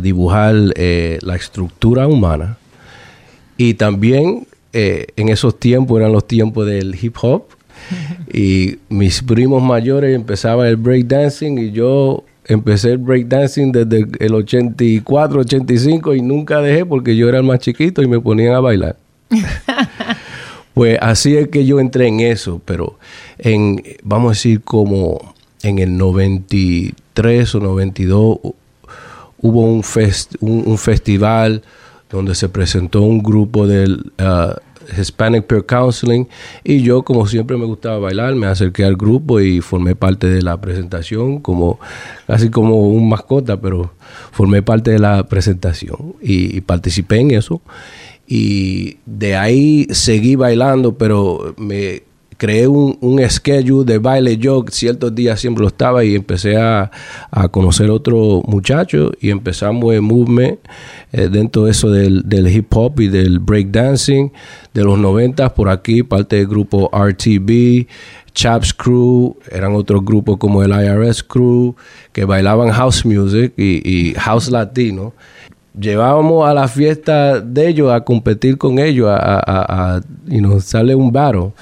[0.00, 2.58] dibujar eh, la estructura humana.
[3.56, 7.44] Y también en esos tiempos eran los tiempos del hip hop.
[8.32, 15.40] y mis primos mayores empezaban el breakdancing y yo empecé el breakdancing desde el 84,
[15.40, 18.96] 85 y nunca dejé porque yo era el más chiquito y me ponían a bailar.
[20.74, 22.98] pues así es que yo entré en eso, pero
[23.38, 28.38] en, vamos a decir, como en el 93 o 92
[29.38, 29.82] hubo un,
[30.40, 31.62] un, festival
[32.10, 34.12] donde se presentó un grupo del...
[34.18, 34.58] Uh,
[34.96, 36.28] Hispanic Peer Counseling
[36.64, 40.42] y yo como siempre me gustaba bailar, me acerqué al grupo y formé parte de
[40.42, 41.78] la presentación como
[42.26, 43.92] casi como un mascota, pero
[44.30, 47.60] formé parte de la presentación y, participé en eso.
[48.26, 52.02] Y de ahí seguí bailando, pero me
[52.42, 54.36] creé un, un schedule de baile.
[54.36, 56.90] Yo ciertos días siempre lo estaba y empecé a,
[57.30, 60.58] a conocer otro muchacho y empezamos el movement
[61.12, 64.32] eh, dentro de eso del, del, hip hop y del breakdancing
[64.74, 67.86] de los 90 por aquí, parte del grupo RTB,
[68.34, 71.76] Chaps Crew, eran otros grupos como el IRS Crew
[72.12, 75.12] que bailaban house music y, house latino.
[75.78, 80.00] Llevábamos a la fiesta de ellos a competir con ellos, a, a,
[80.60, 81.54] sale un baro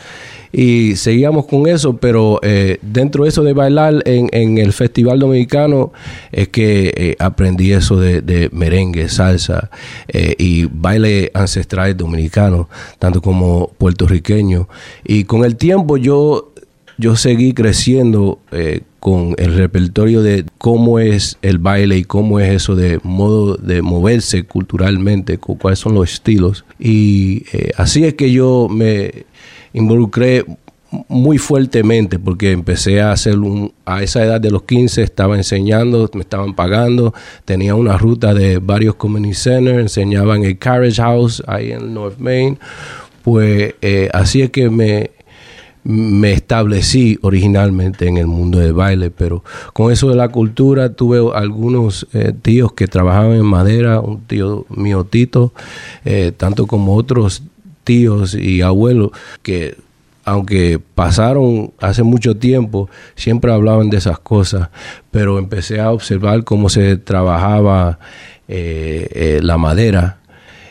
[0.52, 5.92] y seguíamos con eso, pero eh, dentro de eso de bailar en, el Festival Dominicano
[6.32, 9.70] es que eh, aprendí eso de, merengue, salsa
[10.08, 14.68] eh, y baile ancestral dominicano, tanto como puertorriqueño.
[15.04, 16.52] Y con el tiempo yo,
[16.98, 18.40] yo seguí creciendo
[18.98, 23.82] con el repertorio de cómo es el baile y cómo es eso de modo de
[23.82, 26.64] moverse culturalmente, cuáles son los estilos.
[26.78, 27.44] Y
[27.76, 29.24] así es que yo me
[29.72, 30.44] involucré
[31.08, 36.10] muy fuertemente porque empecé a hacer un, a esa edad de los 15 estaba enseñando,
[36.14, 41.42] me estaban pagando, tenía una ruta de varios community centers, enseñaba en el Carriage House
[41.46, 42.58] ahí en North Main,
[43.22, 45.10] pues eh, así es que me,
[45.84, 51.20] me establecí originalmente en el mundo del baile, pero con eso de la cultura tuve
[51.34, 55.52] algunos eh, tíos que trabajaban en madera, un tío mío Tito,
[56.04, 57.42] eh, tanto como otros
[57.84, 59.10] tíos y abuelos
[59.42, 59.76] que
[60.24, 64.68] aunque pasaron hace mucho tiempo, siempre hablaban de esas cosas,
[65.10, 67.98] pero empecé a observar cómo se trabajaba
[68.48, 70.18] eh, eh, la madera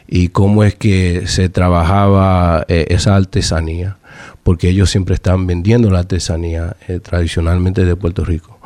[0.08, 3.98] y cómo es que se trabajaba eh, esa artesanía,
[4.44, 8.60] porque ellos siempre están vendiendo la artesanía tradicionalmente de Puerto Rico.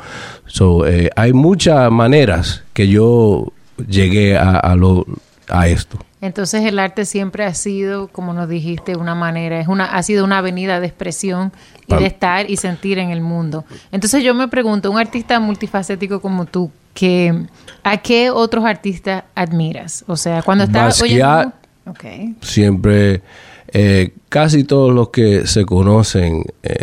[0.45, 3.51] So, hay muchas maneras que yo
[3.87, 5.05] llegué a, a, lo,
[5.53, 5.99] a esto.
[6.19, 10.25] Entonces el arte siempre ha sido, como nos dijiste, una manera, es una, ha sido
[10.25, 11.53] una avenida de expresión
[11.85, 13.63] y de estar y sentir en el mundo.
[13.91, 17.45] Entonces yo me pregunto, un artista multifacético como tú, que
[17.83, 20.03] ¿a qué otros artistas admiras?
[20.07, 21.53] O sea, cuando estás oyendo...
[21.85, 22.35] Okay.
[22.41, 23.21] Siempre,
[23.67, 26.73] eh, casi todos los que se conocen eh,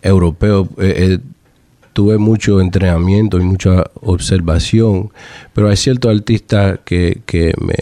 [0.00, 1.18] europeos, eh,
[1.96, 5.10] tuve mucho entrenamiento y mucha observación,
[5.54, 7.74] pero hay ciertos artistas que, me,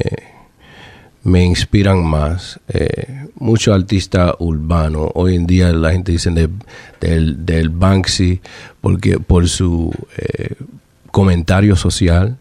[1.24, 2.60] me inspiran más.
[2.68, 8.40] Eh, muchos artistas urbanos, hoy en día la gente dice del, del, Banksy
[8.80, 10.54] porque por su eh,
[11.10, 12.38] comentario social.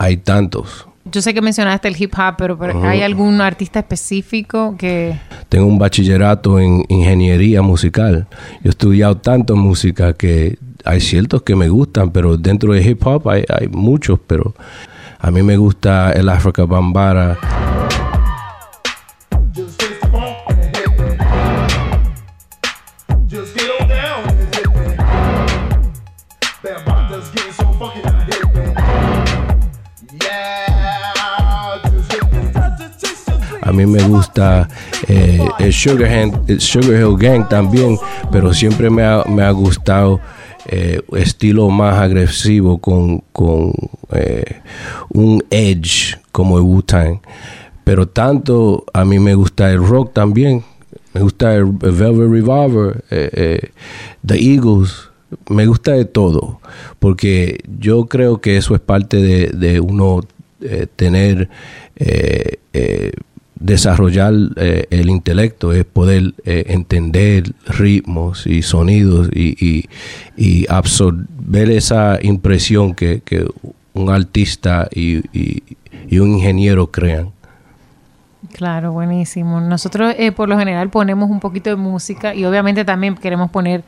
[0.00, 0.86] Hay tantos.
[1.04, 5.18] Yo sé que mencionaste el hip hop, pero, ¿hay algún artista específico que...?
[5.48, 8.28] Tengo un bachillerato en ingeniería musical.
[8.62, 13.06] Yo he estudiado tanto música que hay ciertos que me gustan, pero dentro de hip
[13.06, 14.54] hop hay, muchos, pero
[15.18, 17.36] a mí me gusta el Africa Bambara.
[33.60, 34.66] A mí me gusta
[35.06, 36.10] eh, el Sugar,
[36.48, 37.98] Hill Gang también,
[38.32, 40.18] pero siempre me ha gustado
[40.68, 43.72] eh, estilo más agresivo con, con
[44.12, 44.60] eh,
[45.08, 47.20] un edge como el Wu-Tang.
[47.84, 50.62] Pero tanto a mí me gusta el rock también.
[51.14, 53.70] Me gusta el, Velvet Revolver, eh,
[54.24, 55.08] The Eagles.
[55.48, 56.60] Me gusta de todo.
[56.98, 60.20] Porque yo creo que eso es parte de, de uno
[60.96, 61.48] tener
[63.60, 69.86] desarrollar eh, el intelecto, es poder eh, entender ritmos y sonidos y,
[70.36, 73.22] y, absorber esa impresión que,
[73.94, 75.18] un artista y,
[76.18, 77.30] un ingeniero crean.
[78.52, 79.60] Claro, buenísimo.
[79.60, 83.82] Nosotros eh, por lo general ponemos un poquito de música y obviamente también queremos poner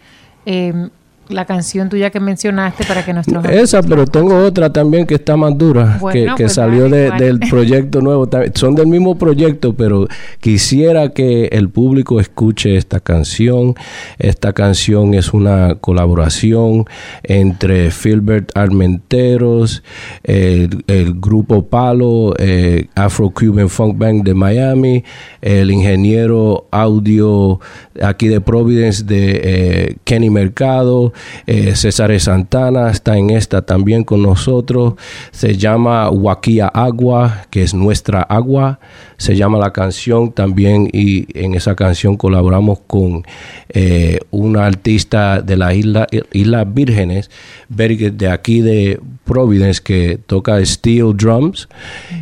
[1.30, 3.44] la canción tuya que mencionaste para que nuestros...
[3.46, 8.28] Esa, pero tengo otra también que está más dura, que, pues salió del proyecto nuevo.
[8.54, 10.06] Son del mismo proyecto, pero
[10.40, 13.74] quisiera que el público escuche esta canción.
[14.18, 16.84] Esta canción es una colaboración
[17.22, 19.82] entre Filbert Armenteros,
[20.22, 20.82] el,
[21.20, 25.04] grupo Palo, eh, Afro Cuban Funk Band de Miami,
[25.40, 27.60] el ingeniero audio
[28.02, 31.12] aquí de Providence de eh, Kenny Mercado,
[31.46, 34.94] eh, César Santana está en esta también con nosotros.
[35.30, 38.80] Se llama Huaquía Agua, que es nuestra agua.
[39.20, 43.22] Se llama la canción también y en esa canción colaboramos con
[43.68, 47.30] eh, una artista de la isla, Islas Vírgenes,
[47.68, 51.68] de aquí de Providence, que toca steel drums.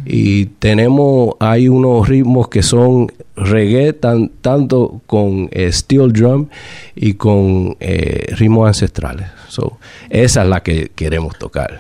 [0.05, 6.49] Y tenemos, hay unos ritmos que son reggae tanto con eh, steel drum
[6.97, 9.29] y con eh, ritmos ancestrales.
[9.47, 9.79] So,
[10.11, 11.79] esa es la que queremos tocar.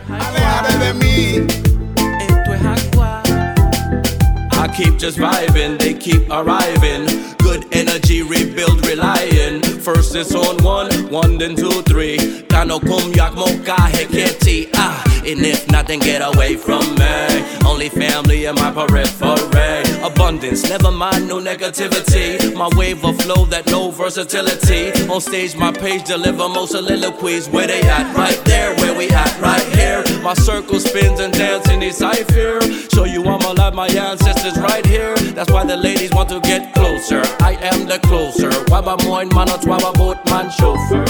[4.68, 7.06] I keep just vibing, they keep arriving.
[7.38, 9.62] Good energy, rebuild, relying.
[9.62, 12.42] First it's on one, one then two, three.
[12.50, 14.68] Kano kum yak mocha heketi.
[14.74, 17.58] Ah, and if nothing get away from me.
[17.64, 19.84] Only family in my periphery.
[20.02, 22.54] Abundance, never mind no negativity.
[22.54, 24.92] My wave of flow that no versatility.
[25.08, 27.48] On stage, my page deliver most soliloquies.
[27.48, 28.14] Where they at?
[28.14, 29.40] Right there, where we at?
[29.40, 30.04] Right here.
[30.22, 32.60] My circle spins and dance in these cipher.
[32.92, 35.14] Show you I'm alive, my ancestors right here.
[35.34, 37.22] That's why the ladies want to get closer.
[37.40, 38.50] I am the closer.
[38.70, 41.04] Waba moin manot, waba boat man chauffeur.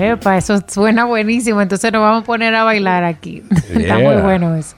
[0.00, 1.60] Epa, eso suena buenísimo.
[1.60, 3.42] Entonces nos vamos a poner a bailar aquí.
[3.70, 4.76] Está muy bueno eso.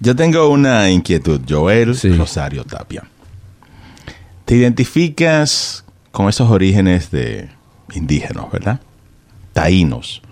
[0.00, 3.04] Yo tengo una inquietud, Joel Rosario Tapia.
[4.44, 7.48] ¿Te identificas con esos orígenes de
[7.94, 8.80] indígenas, verdad?
[9.52, 10.22] Taínos.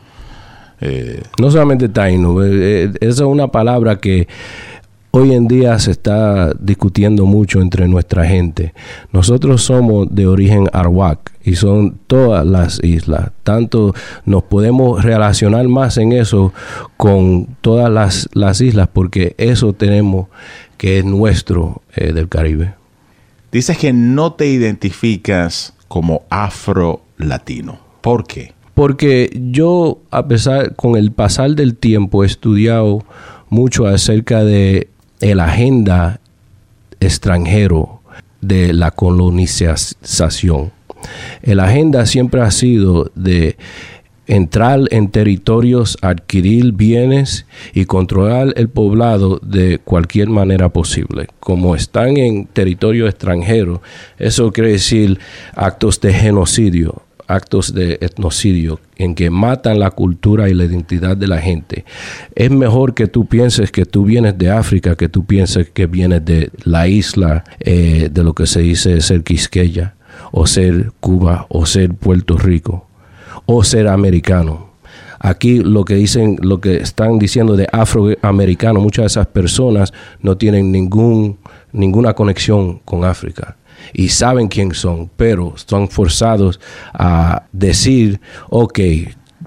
[0.83, 4.29] Eh, no solamente taínos, eh, eh, esa es una palabra que
[5.12, 8.75] hoy en día se está discutiendo mucho entre nuestra gente.
[9.12, 13.31] Nosotros somos de origen Arawak y son todas las islas.
[13.42, 16.53] Tanto nos podemos relacionar más en eso
[16.97, 17.90] con todas
[18.33, 20.29] las, islas porque eso tenemos
[20.79, 22.75] que es nuestro eh, del Caribe.
[23.53, 27.79] Dices que no te identificas como afro-latino.
[28.01, 28.55] ¿Por qué?
[28.74, 33.04] Porque yo, a pesar, con el pasar del tiempo, he estudiado
[33.48, 34.88] mucho acerca de
[35.20, 36.20] la agenda
[37.00, 38.00] extranjero
[38.40, 40.72] de la colonización.
[41.42, 43.56] La agenda siempre ha sido de
[44.26, 51.26] entrar en territorios, adquirir bienes y controlar el poblado de cualquier manera posible.
[51.40, 53.82] Como están en territorio extranjero,
[54.18, 55.18] eso quiere decir
[55.55, 61.27] actos de genocidio, actos de etnocidio en que matan la cultura y la identidad de
[61.27, 61.85] la gente.
[62.35, 66.25] Es mejor que tú pienses que tú vienes de África, que tú pienses que vienes
[66.25, 69.95] de la isla eh, de lo que se dice ser Quisqueya,
[70.31, 72.87] o ser Cuba, o ser Puerto Rico,
[73.47, 74.73] o ser americano.
[75.18, 80.37] Aquí lo que dicen, lo que están diciendo de afroamericano, muchas de esas personas no
[80.37, 81.39] tienen ningún,
[81.73, 83.57] ninguna conexión con África
[83.93, 86.61] y saben quién son, pero son forzados
[86.93, 88.20] a decir,
[88.51, 88.80] ok,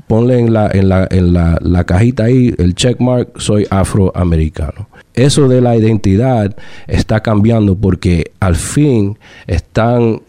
[0.07, 4.89] ponle en la, en la, en la, la cajita ahí el checkmark, soy afroamericano.
[5.13, 6.55] Eso de la identidad
[6.87, 9.17] está cambiando porque al fin
[9.47, 10.21] están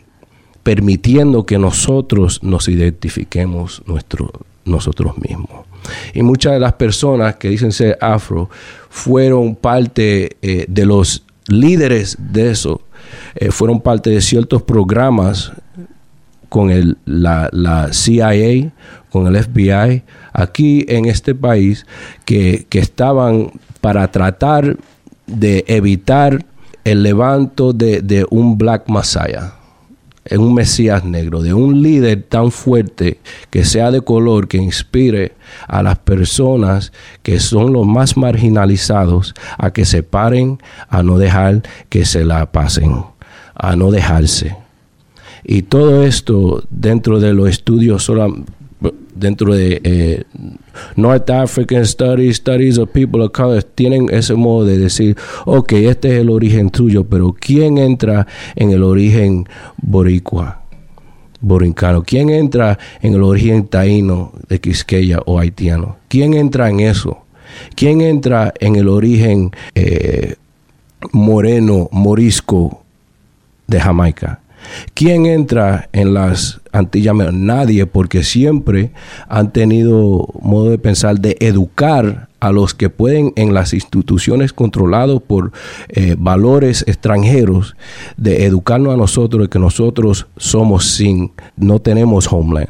[0.62, 4.30] permitiendo que nosotros nos identifiquemos nuestro,
[4.64, 5.66] nosotros mismos.
[6.14, 8.50] Y muchas de las personas que dicen ser afro
[8.88, 12.80] fueron parte eh, de los líderes de eso,
[13.34, 15.52] eh, fueron parte de ciertos programas
[16.48, 18.72] con el, la, CIA,
[19.10, 20.02] con el FBI,
[20.32, 21.86] aquí en este país,
[22.24, 23.50] que, que estaban
[23.80, 24.76] para tratar
[25.26, 26.44] de evitar
[26.84, 29.55] el levanto de, de un Black Messiah
[30.26, 33.20] en un Mesías negro, de un líder tan fuerte
[33.50, 35.32] que sea de color, que inspire
[35.68, 40.58] a las personas que son los más marginalizados a que se paren,
[40.88, 43.04] a no dejar que se la pasen,
[43.54, 44.56] a no dejarse.
[45.44, 48.10] Y todo esto dentro de los estudios
[49.16, 50.24] dentro de eh,
[50.94, 56.14] North African Studies, Studies of People of Color, tienen ese modo de decir, ok, este
[56.14, 59.48] es el origen tuyo, pero ¿quién entra en el origen
[59.78, 60.62] boricua?
[61.40, 62.02] Borincano.
[62.02, 65.98] ¿Quién entra en el origen taíno de Quisqueya o haitiano?
[66.08, 67.18] ¿Quién entra en eso?
[67.74, 70.36] ¿Quién entra en el origen eh,
[71.12, 72.82] moreno, morisco
[73.66, 74.40] de Jamaica?
[74.94, 77.14] ¿Quién entra en las Antillas?
[77.32, 78.92] Nadie, porque siempre
[79.28, 85.20] han tenido modo de pensar de educar a los que pueden en las instituciones controladas
[85.26, 85.52] por
[85.88, 87.76] eh, valores extranjeros,
[88.16, 92.68] de educarnos a nosotros de que nosotros somos sin, no tenemos homeland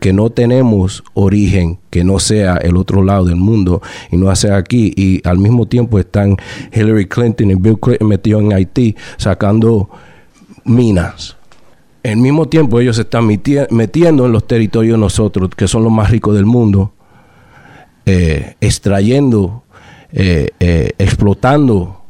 [0.00, 4.56] que no tenemos origen que no sea el otro lado del mundo y no sea
[4.56, 6.36] aquí y al mismo tiempo están
[6.72, 9.90] Hillary Clinton y Bill Clinton metidos en Haití sacando
[10.64, 11.36] minas.
[12.04, 16.10] En mismo tiempo ellos se están metiendo en los territorios nosotros, que son los más
[16.10, 16.92] ricos del mundo,
[18.04, 19.62] eh, extrayendo,
[20.12, 22.02] eh, eh, explotando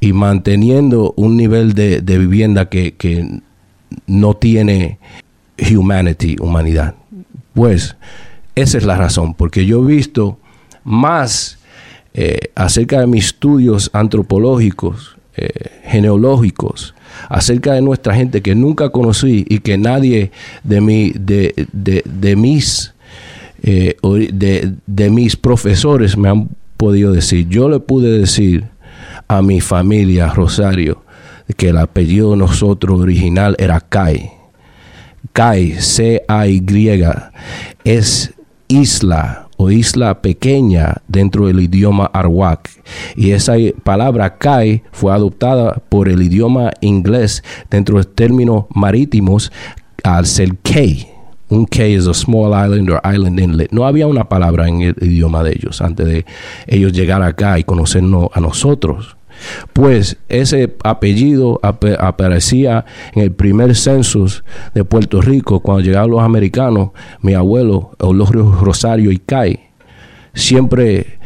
[0.00, 3.40] y manteniendo un nivel de, vivienda que, que,
[4.08, 4.98] no tiene
[5.72, 6.96] humanity, humanidad.
[7.52, 7.96] Pues
[8.56, 10.38] esa es la razón, porque yo he visto
[10.82, 11.58] más
[12.56, 15.16] acerca de mis estudios antropológicos,
[15.84, 16.94] genealógicos,
[17.28, 20.30] acerca de nuestra gente que nunca conocí y que nadie
[20.62, 22.94] de, mi, de, de, mis,
[23.62, 23.96] eh,
[24.32, 27.48] de, de mis profesores me han podido decir.
[27.48, 28.64] Yo le pude decir
[29.28, 31.02] a mi familia, Rosario,
[31.56, 34.30] que el apellido de nosotros original era Kai.
[35.32, 37.04] Kai, C-A-Y,
[37.84, 38.32] es
[38.68, 42.70] isla o isla pequeña dentro del idioma arwak.
[43.16, 49.52] Y esa palabra kai fue adoptada por el idioma inglés dentro de términos marítimos
[50.02, 51.06] al ser key.
[51.50, 53.70] Un key es a small island or island inlet.
[53.70, 56.24] No había una palabra en el idioma de ellos antes de
[56.66, 59.16] ellos llegar acá y conocernos a nosotros.
[59.72, 62.84] Pues ese apellido aparecía
[63.14, 66.90] en el primer census de Puerto Rico cuando llegaron los americanos.
[67.20, 69.60] Mi abuelo, Eulogio Rosario y Cay,
[70.34, 71.18] siempre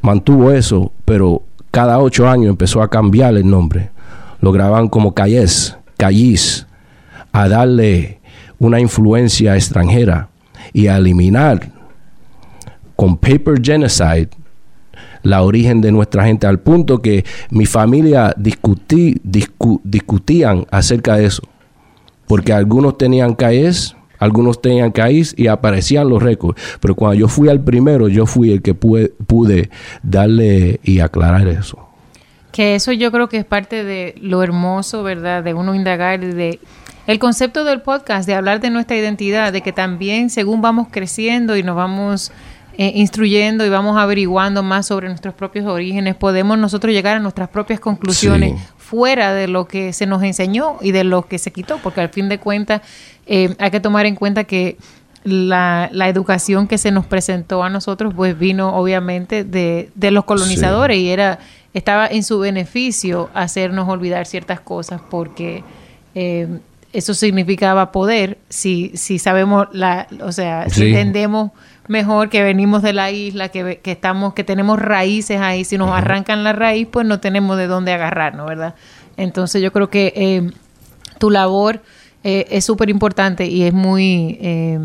[0.00, 3.90] mantuvo eso, pero cada ocho años empezó a cambiar el nombre.
[4.40, 6.66] Lo grababan como Cayes, Cayis,
[7.32, 8.20] a darle
[8.58, 10.28] una influencia extranjera
[10.72, 11.70] y a eliminar
[12.96, 14.30] con paper genocide
[15.22, 21.42] la origen de nuestra gente, al punto que mi familia discutí, discutían acerca de eso.
[22.26, 26.60] Porque algunos tenían CAES, algunos tenían CAIS y aparecían los récords.
[26.80, 29.70] Pero cuando yo fui al primero, yo fui el que pude, pude
[30.02, 31.78] darle y aclarar eso.
[32.52, 35.44] Que eso yo creo que es parte de lo hermoso, ¿verdad?
[35.44, 36.58] De uno indagar de
[37.06, 41.56] el concepto del podcast, de hablar de nuestra identidad, de que también según vamos creciendo
[41.56, 42.32] y nos vamos
[42.80, 47.48] eh, instruyendo y vamos averiguando más sobre nuestros propios orígenes, podemos nosotros llegar a nuestras
[47.48, 51.78] propias conclusiones fuera de lo que se nos enseñó y de lo que se quitó,
[51.78, 52.82] porque al fin de cuentas
[53.26, 54.76] eh, hay que tomar en cuenta que
[55.24, 60.24] la, la, educación que se nos presentó a nosotros pues vino obviamente de, de los
[60.24, 61.40] colonizadores y era
[61.74, 65.64] estaba en su beneficio hacernos olvidar ciertas cosas porque
[66.14, 66.46] eh,
[66.92, 71.50] eso significaba poder si, si sabemos la o sea si entendemos
[71.88, 75.64] mejor que venimos de la isla, que, que estamos, que tenemos raíces ahí.
[75.64, 78.74] Si nos arrancan la raíz, pues no tenemos de dónde agarrarnos, ¿verdad?
[79.16, 80.50] Entonces yo creo que eh,
[81.18, 81.82] tu labor
[82.24, 84.38] eh, es súper importante y es muy...
[84.40, 84.78] Eh,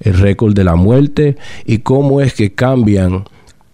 [0.00, 3.24] el récord de la muerte y cómo es que cambian,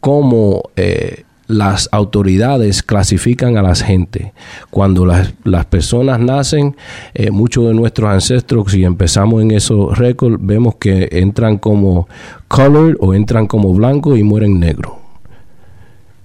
[0.01, 4.33] cómo eh, las autoridades clasifican a las gente.
[4.71, 6.77] Cuando las, las personas nacen,
[7.15, 12.07] eh, muchos de nuestros ancestros, si empezamos en esos récords, vemos que entran como
[12.47, 15.01] colored o entran como blanco y mueren negro.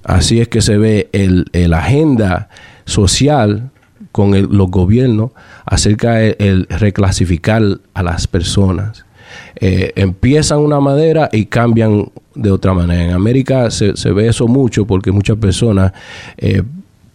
[0.04, 2.50] Así es que se ve el, el agenda
[2.86, 3.72] social
[4.12, 5.32] con los gobiernos
[5.66, 7.64] acerca de el reclasificar
[7.94, 9.06] a las personas.
[9.66, 13.02] Eh, empiezan una madera y cambian de otra manera.
[13.02, 15.94] En América se, ve eso mucho porque muchas personas
[16.38, 16.64] eh,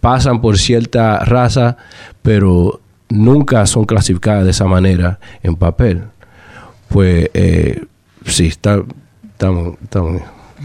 [0.00, 1.76] pasan por cierta raza,
[2.22, 2.80] pero
[3.10, 6.04] nunca son clasificadas de esa manera en papel.
[6.88, 7.84] Pues eh,
[8.24, 8.82] sí, está,
[9.30, 9.76] estamos,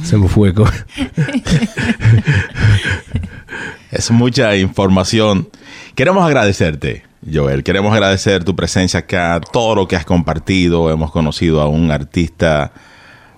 [0.04, 0.54] se me fue.
[3.92, 5.50] es mucha información.
[5.96, 7.63] Queremos agradecerte Joel.
[7.63, 10.89] Queremos agradecer tu presencia acá, todo lo que has compartido.
[10.91, 12.71] Hemos conocido a un artista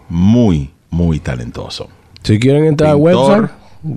[0.10, 1.90] muy, muy talentoso.
[2.24, 3.52] Si quieren entrar al website,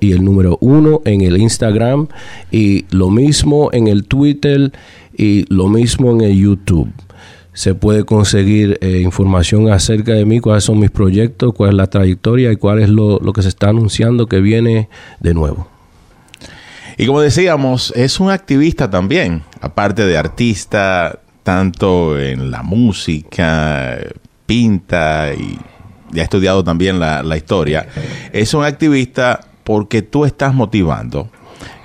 [0.00, 2.08] y el número uno en el Instagram
[2.50, 4.72] y lo mismo en el Twitter
[5.16, 6.90] y lo mismo en el YouTube.
[7.52, 11.88] Se puede conseguir eh, información acerca de mí, cuáles son mis proyectos, cuál es la
[11.88, 15.68] trayectoria y cuál es lo, lo que se está anunciando que viene de nuevo.
[16.96, 23.98] Y como decíamos, es un activista también, aparte de artista, tanto en la música,
[24.46, 25.58] pinta y
[26.12, 27.88] y ha estudiado también la, historia,
[28.32, 31.30] es un activista porque tú estás motivando,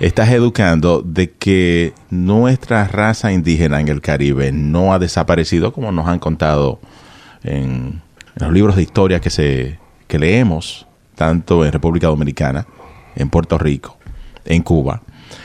[0.00, 6.06] estás educando de que nuestra raza indígena en el Caribe no ha desaparecido como nos
[6.08, 6.80] han contado
[7.42, 8.02] en,
[8.36, 12.66] los libros de historia que, se, que leemos, tanto en República Dominicana,
[13.14, 13.96] en Puerto Rico,
[14.44, 15.02] en Cuba,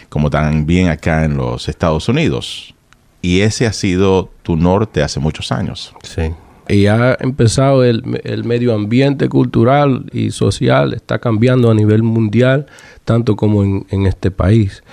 [0.10, 2.74] como también acá en los Estados Unidos.
[3.22, 5.94] Y ese ha sido tu norte hace muchos años.
[6.02, 6.32] Sí
[6.70, 8.03] y ha empezado el,
[8.43, 12.67] medio ambiente cultural y social, está cambiando a nivel mundial,
[13.05, 14.84] tanto como en, en este país.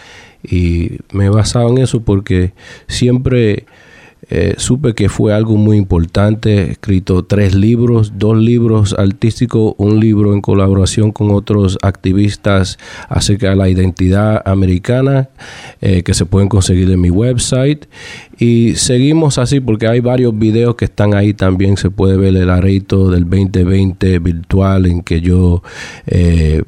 [0.42, 2.54] Y me he basado en eso porque
[2.88, 3.66] siempre
[4.28, 6.58] eh, supe que fue algo muy importante.
[6.58, 13.50] He escrito tres libros, dos libros artísticos, un libro en colaboración con otros activistas acerca
[13.50, 15.28] de la identidad americana
[15.80, 17.86] eh, que se pueden conseguir en mi website.
[18.38, 21.76] Y seguimos así porque hay varios videos que están ahí también.
[21.76, 25.62] Se puede ver el arreito del 2020 virtual en que yo...
[26.06, 26.62] Eh,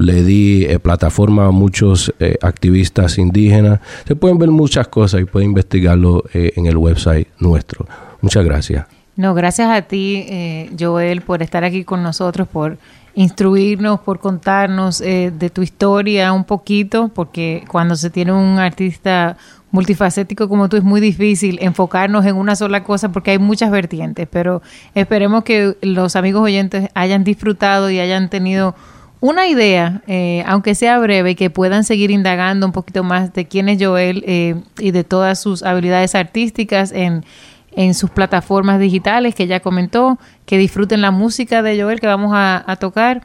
[0.00, 3.80] le di eh, plataforma a muchos eh, activistas indígenas.
[4.06, 7.86] Se pueden ver muchas cosas y pueden investigarlo eh, en el website nuestro.
[8.22, 8.86] Muchas gracias.
[9.16, 12.78] No, gracias a ti, Joel, por estar aquí con nosotros, por
[13.14, 19.36] instruirnos, por contarnos de tu historia un poquito, porque cuando se tiene un artista
[19.72, 24.26] multifacético como tú es muy difícil enfocarnos en una sola cosa porque hay muchas vertientes,
[24.30, 24.62] pero
[24.94, 28.74] esperemos que los amigos oyentes hayan disfrutado y hayan tenido
[29.20, 33.68] una idea, eh, aunque sea breve, que puedan seguir indagando un poquito más de quién
[33.68, 37.24] es Joel eh, y de todas sus habilidades artísticas en,
[37.72, 42.32] en, sus plataformas digitales que ya comentó, que disfruten la música de Joel que vamos
[42.34, 43.22] a, tocar.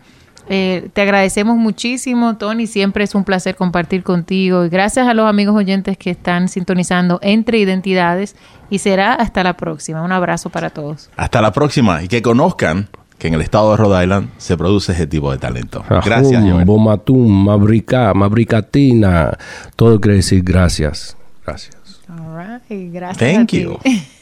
[0.49, 2.67] Eh, te agradecemos muchísimo, Tony.
[2.67, 4.65] Siempre es un placer compartir contigo.
[4.65, 8.35] Y gracias a los amigos oyentes que están sintonizando entre identidades.
[8.69, 10.03] Y será hasta la próxima.
[10.03, 11.09] Un abrazo para todos.
[11.15, 12.03] Hasta la próxima.
[12.03, 15.37] Y que conozcan que en el estado de Rhode Island se produce ese tipo de
[15.37, 15.83] talento.
[15.89, 16.65] Gracias, Joel.
[16.65, 19.37] Bomatum, Mabrica, Mabricatina,
[19.75, 21.15] todo quiere decir gracias.
[21.45, 21.75] Gracias.
[22.09, 22.93] All right.
[22.93, 23.17] Gracias.
[23.17, 23.61] Thank a ti.
[23.61, 23.79] you.